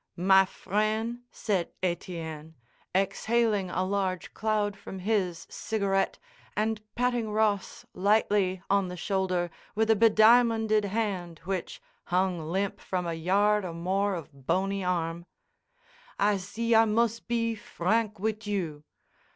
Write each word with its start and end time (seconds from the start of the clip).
"My 0.17 0.45
fren'," 0.45 1.25
said 1.29 1.73
Etienne, 1.83 2.55
exhaling 2.95 3.69
a 3.69 3.83
large 3.83 4.33
cloud 4.33 4.75
from 4.75 4.97
his 4.97 5.45
cigarette 5.47 6.17
and 6.57 6.81
patting 6.95 7.29
Ross 7.29 7.85
lightly 7.93 8.63
on 8.67 8.87
the 8.87 8.97
shoulder 8.97 9.51
with 9.75 9.91
a 9.91 9.95
bediamonded 9.95 10.85
hand 10.85 11.37
which, 11.45 11.79
hung 12.05 12.39
limp 12.41 12.79
from 12.79 13.05
a 13.05 13.13
yard 13.13 13.63
or 13.63 13.75
more 13.75 14.15
of 14.15 14.47
bony 14.47 14.83
arm, 14.83 15.27
"I 16.17 16.37
see 16.37 16.73
I 16.73 16.85
mus' 16.85 17.19
be 17.19 17.53
frank 17.53 18.17
with 18.17 18.47
you. 18.47 18.83